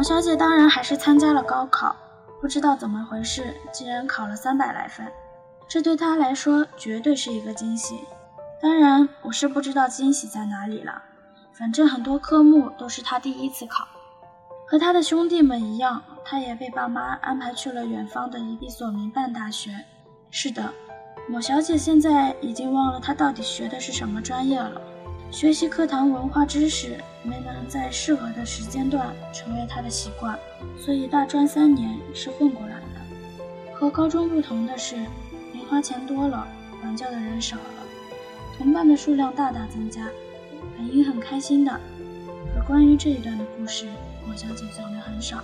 [0.00, 1.94] 某小姐当然还是参加了高考，
[2.40, 5.06] 不知道怎么回事，竟然考了三百来分，
[5.68, 8.00] 这对她来说绝对是一个惊喜。
[8.62, 11.02] 当然，我是不知道惊喜在哪里了，
[11.52, 13.86] 反正很多科目都是她第一次考。
[14.66, 19.84] 和他的兄弟们一样，他也被爸妈安排去了远方的一所民办大学。
[20.30, 20.72] 是的，
[21.28, 24.80] 某小姐现在已经忘了她到底学的是什么专业了。
[25.30, 30.36] 学习课堂文化知识没能在适合的时间段成为他的习惯，
[30.76, 33.72] 所以大专三年是混过来的。
[33.72, 34.96] 和高中不同的是，
[35.52, 36.46] 零花钱多了，
[36.80, 37.62] 管教的人少了，
[38.58, 40.08] 同伴的数量大大增加，
[40.76, 41.80] 本应很开心的。
[42.52, 43.88] 可关于这一段的故事。
[44.26, 45.42] 莫小姐讲的很少。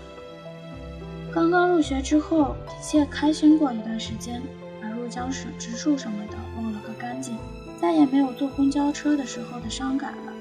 [1.32, 4.42] 刚刚入学之后，的确开心过一段时间，
[4.82, 7.36] 把入江水、植树什么的忘了个干净，
[7.80, 10.32] 再也没有坐公交车的时候的伤感了。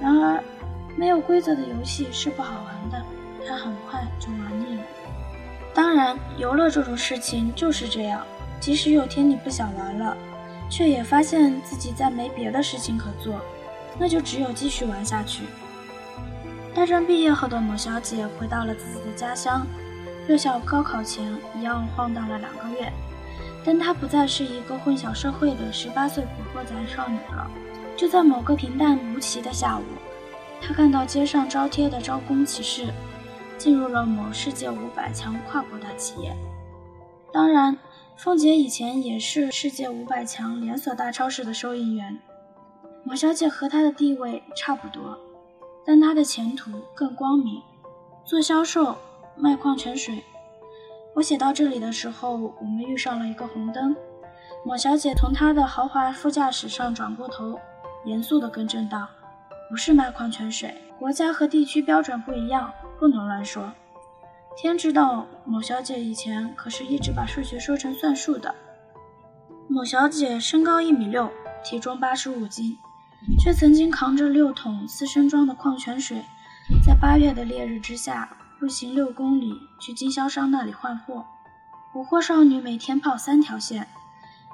[0.00, 0.42] 然而，
[0.96, 3.02] 没有规则的游戏是不好玩的，
[3.46, 4.82] 他很快就玩腻了。
[5.74, 8.24] 当然，游乐这种事情就是这样，
[8.60, 10.16] 即使有天你不想玩了，
[10.70, 13.40] 却也发现自己再没别的事情可做，
[13.98, 15.44] 那就只有继续玩下去。
[16.74, 19.66] 大专毕业后的某小姐回到了自己的家乡，
[20.28, 21.24] 又像高考前
[21.56, 22.92] 一样晃荡了两个月，
[23.64, 27.50] 但她不再是一个混淆社会的十八岁古惑仔少女了。
[27.96, 29.84] 就在某个平淡无奇的下午，
[30.60, 32.92] 她看到街上招贴的招工启事，
[33.56, 36.36] 进入了某世界五百强跨国大企业。
[37.32, 37.78] 当然，
[38.16, 42.18] 凤姐以前也是世界五百强连锁大超市的收银员，
[43.04, 45.18] 某小姐和她的地位差不多。
[45.86, 47.62] 但她的前途更光明，
[48.24, 48.96] 做销售
[49.36, 50.22] 卖矿泉水。
[51.14, 53.94] 我写到这里的时候，我们遇上了一个红灯。
[54.66, 57.58] 某小姐从她的豪华副驾驶上转过头，
[58.04, 59.08] 严肃地更正道
[59.70, 63.72] ：“不是卖矿泉水，国家和地区标准不一样，不能乱说。”
[64.56, 68.54] 天知道，某小姐以前可是一直把数学说成算术的。
[69.68, 71.30] 某小姐身高一米六，
[71.64, 72.76] 体重八十五斤。
[73.42, 76.22] 却曾经扛着六桶四升装的矿泉水，
[76.84, 78.28] 在八月的烈日之下
[78.64, 81.26] 步行六公里去经销商那里换货。
[81.92, 83.88] 捕货少女每天跑三条线，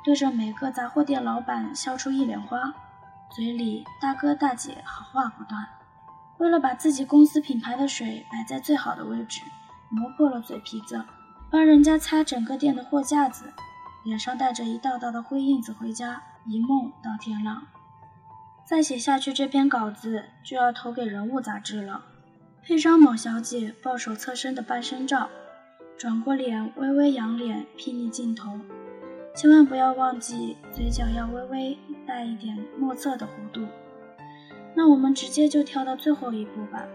[0.03, 2.75] 对着每个杂货店老板笑出一脸花，
[3.31, 5.65] 嘴里大哥大姐好话不断。
[6.39, 9.43] 为了把自己公司品牌的水摆在最好的位置，
[9.91, 11.05] 磨破了嘴皮子，
[11.49, 13.53] 帮人家擦整个店的货架子，
[14.03, 17.63] 脸上带着一道道的灰印子回家，一梦到天亮。
[18.65, 22.07] 再写下去，这篇稿子就要投给人物杂志了。
[22.71, 25.29] 配张某小姐抱手侧身的半身照，
[25.99, 28.61] 转过脸，微微仰脸，睥睨镜头。
[29.35, 33.67] 千万不要忘记，嘴角要微微带一点莫测的弧度。
[34.73, 36.87] 那我们直接就跳到最后一步吧。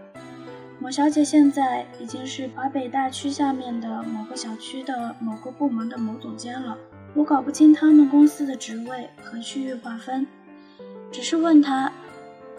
[0.78, 6.78] 某小姐现在已经是华北大区下面的某个小区的某个部门的某总监了。
[7.12, 10.26] 我搞不清他们公司的职位和区域划分。
[11.12, 11.92] 只是问她，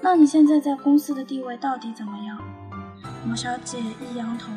[0.04, 2.40] 那你现在在公司的地位到底怎么样？
[3.26, 4.52] 某小姐一扬头，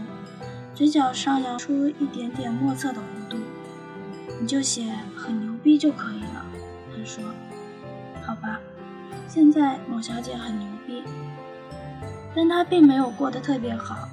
[0.74, 3.36] 嘴角上扬出一点点莫测的弧度。
[4.40, 6.44] 你就写很牛逼就可以了。
[6.96, 7.22] 她说
[8.24, 8.60] ：“好吧，
[9.28, 11.02] 现在某小姐很牛逼，
[12.34, 14.08] 但她并没有过得特别好。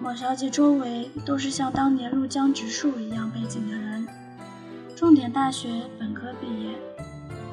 [0.00, 4.06] 某小姐周围都是像当年入江直树一样背景的人，
[4.96, 6.74] 重点大学本科毕业。”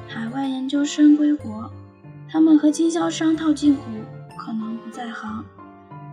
[0.08, 1.70] 海外研究生归国，
[2.30, 3.82] 他们和经销商套近乎，
[4.38, 5.44] 可能不在行，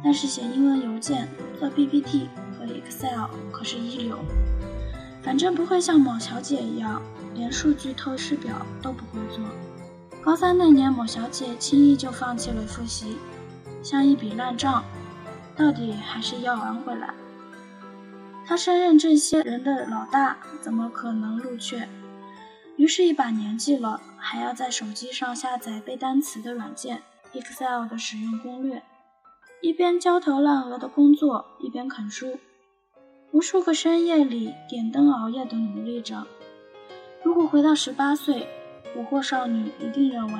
[0.03, 2.27] 但是写英文邮件、做 PPT
[2.57, 4.19] 和 Excel 可是一流。
[5.23, 7.01] 反正不会像某小姐一样，
[7.33, 9.43] 连数据透视表都不会做。
[10.21, 13.17] 高三那年，某小姐轻易就放弃了复习，
[13.81, 14.83] 像一笔烂账，
[15.55, 17.13] 到底还是要还回来。
[18.45, 21.87] 她升任这些人的老大，怎么可能露怯？
[22.75, 27.01] 于是，一把年纪了，还要在手机上下载背单词的软件
[27.33, 28.83] ，Excel 的使用攻略，
[29.63, 32.37] 一边焦头烂额的工作，一边啃书，
[33.31, 36.27] 无数个深夜里点灯熬夜的努力着。
[37.23, 38.45] 如果回到十八岁，
[38.93, 40.33] 捕获少女一定认为，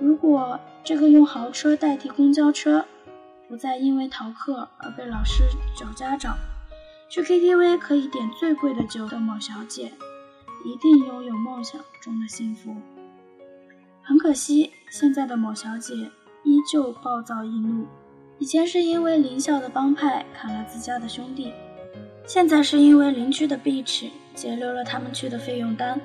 [0.00, 2.84] 如果这个用豪车代替公交车，
[3.46, 5.44] 不再因为逃课而被老师
[5.76, 6.36] 找家长，
[7.08, 9.92] 去 KTV 可以点最贵的酒的某小姐。
[10.64, 12.74] 一定拥有梦想中的幸福。
[14.02, 15.94] 很可惜，现在的某小姐
[16.42, 17.86] 依旧暴躁易怒。
[18.38, 21.52] 以前是因为邻校的帮派砍了自家的兄弟，
[22.26, 25.98] 现在是因为邻居的壁纸截留了他们去的费用单。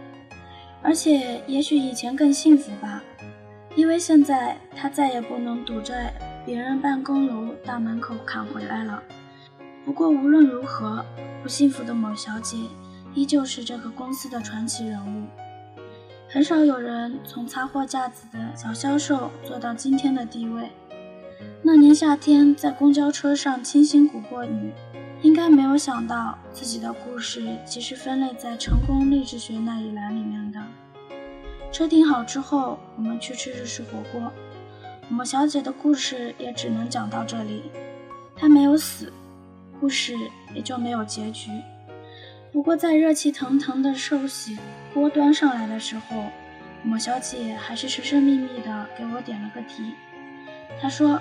[0.82, 3.04] 而且，也许以前更幸福吧，
[3.76, 6.14] 因为现在他再也不能堵在
[6.46, 9.04] 别人办公楼大门口砍回来了。
[9.84, 11.06] 不过无论如何，
[11.44, 12.58] 不幸福的某小姐
[13.14, 15.28] 依旧是这个公司的传奇人物。
[16.30, 20.72] 很少有人从擦货架子的小销售做到今天的地位。
[21.64, 24.72] 那年夏天，在公交车上清新古惑女，
[25.22, 30.60] 应该没有想到自己的故事其实分类在成功励志学那一栏里面的。
[31.72, 34.32] 车停好之后，我们去吃日式火锅。
[35.08, 37.64] 某小姐的故事也只能讲到这里，
[38.36, 39.12] 她没有死，
[39.80, 40.16] 故事
[40.56, 41.52] 也就没有结局。
[42.52, 44.58] 不过在热气腾腾的寿喜
[44.94, 46.26] 锅端上来的时候，
[46.84, 49.94] 某小姐还是神神秘秘的给我点了个题。
[50.80, 51.20] 他说。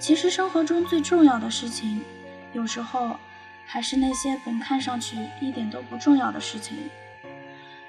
[0.00, 2.04] 其实生活中最重要的事情，
[2.52, 3.18] 有时候
[3.66, 6.88] 还是那些本看上去一点都不重要的事情。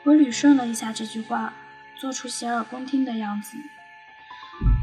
[0.03, 1.53] 我捋顺了一下这句话，
[1.95, 3.57] 做出洗耳恭听的样子。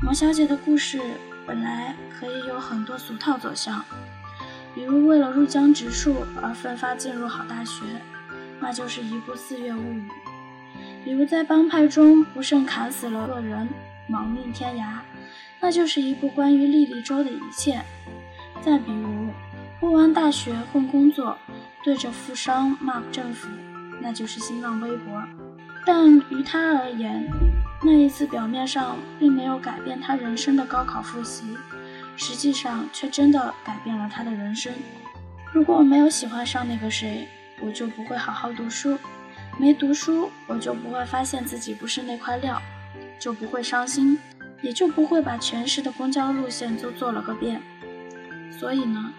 [0.05, 1.01] 王小姐的故事
[1.49, 3.85] 本来可以有很多俗套走向，
[4.73, 7.83] 比如为了入江直树而奋发进入好大学，
[8.61, 10.09] 那就是一部《四月物语》；
[11.05, 13.69] 比如在帮派中不慎砍死了个人，
[14.11, 15.01] 亡命天涯。
[15.67, 17.83] 那就是一部关于莉莉周的一切。
[18.63, 19.27] 再比如，
[19.81, 21.37] 不完大学混工作，
[21.83, 23.49] 对着富商骂政府，
[24.01, 25.21] 那就是新浪微博。
[25.85, 27.29] 但于他而言，
[27.83, 31.57] 那一次表面上并没有改变他人生的高考复习，
[32.17, 34.73] 实际上却真的改变了他的人生。
[35.53, 37.27] 如果我没有喜欢上那个谁，
[37.61, 38.97] 我就不会好好读书；
[39.59, 42.63] 没读书，我就不会发现自己不是那块料，
[43.19, 44.17] 就不会伤心。
[44.63, 47.61] 也就不会把全市的公交路线都做了个遍。
[48.51, 49.13] 所以呢，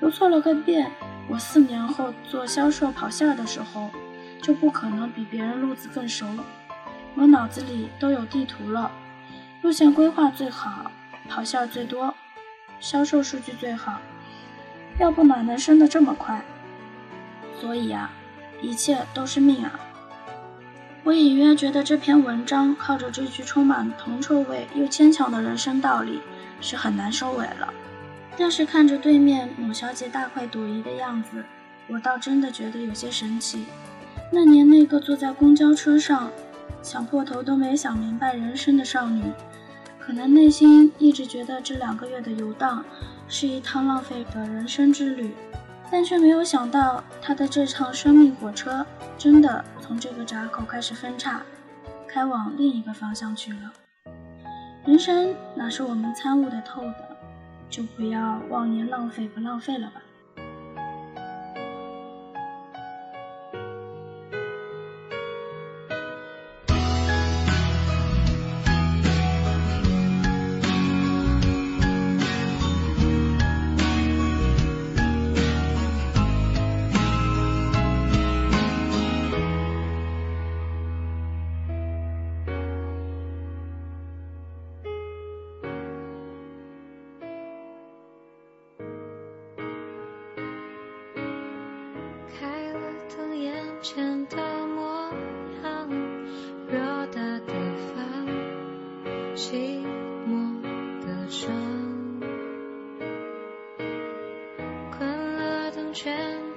[0.00, 0.90] 都做了个遍，
[1.28, 3.90] 我四年后做销售跑线的时候，
[4.42, 6.26] 就不可能比别人路子更熟。
[7.14, 8.90] 我脑子里都有地图了，
[9.62, 10.90] 路线规划最好，
[11.28, 12.14] 跑线最多，
[12.80, 14.00] 销售数据最好，
[14.98, 16.42] 要不哪能升得这么快？
[17.60, 18.10] 所以啊，
[18.60, 19.78] 一切都是命啊！
[21.04, 26.20] 我隐约觉得这篇文章靠着这句充满铜臭味又牵强的人生道理
[26.60, 27.74] 是很难收尾了。
[28.38, 31.44] 但是看着对面某小姐大快朵颐的样子，
[31.88, 33.64] 我倒真的觉得有些神奇。
[34.30, 36.30] 那年那个坐在公交车上
[36.82, 39.24] 想破头都没想明白人生的少女，
[39.98, 42.84] 可能内心一直觉得这两个月的游荡
[43.28, 45.34] 是一趟浪费的人生之旅。
[45.90, 48.86] 但却没有想到，她的这趟生命火车
[49.18, 49.62] 真的
[49.92, 51.42] 从这个闸口开始分叉，
[52.08, 53.70] 开往另一个方向去了。
[54.86, 57.16] 人生哪是我们参悟的透的？
[57.68, 60.00] 就不要妄言浪费不浪费了吧。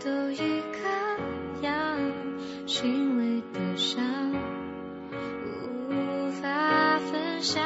[0.06, 0.78] 都一个
[1.64, 1.98] 样，
[2.68, 4.04] 心里的伤
[5.90, 7.66] 无法分享。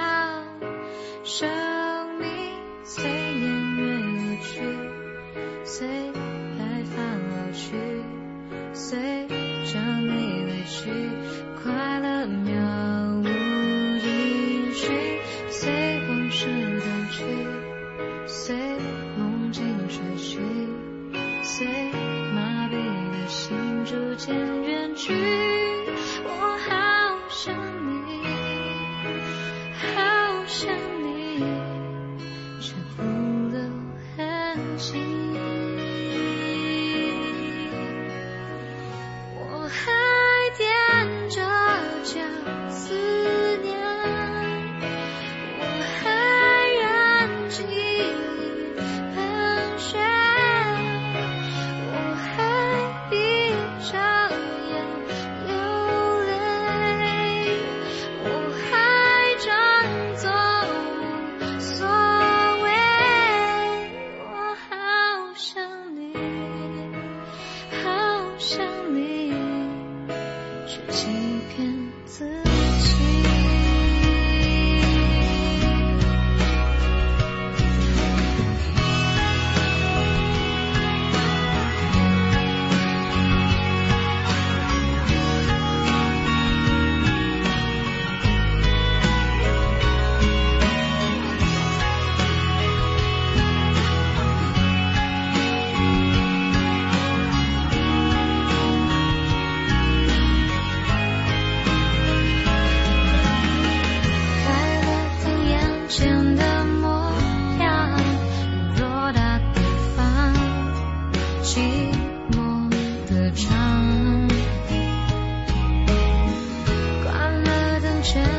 [118.09, 118.38] sunshine.